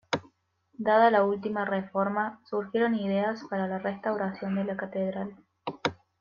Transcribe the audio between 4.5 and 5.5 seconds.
de la catedral.